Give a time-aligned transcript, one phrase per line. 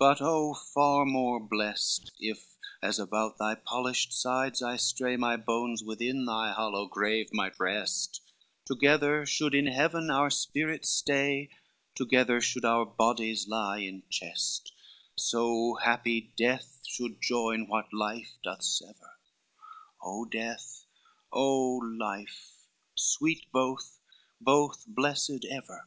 [0.00, 5.84] but oh far more blessed If as about thy polished sides I stray, My bones
[5.84, 8.20] within thy hollow grave might rest,
[8.64, 11.50] Together should in heaven our spirits stay,
[11.94, 14.72] Together should our bodies lie in chest;
[15.14, 19.20] So happy death should join what life doth sever,
[20.02, 20.84] O Death,
[21.32, 22.66] O Life!
[22.96, 24.00] sweet both,
[24.40, 25.86] both blessed ever."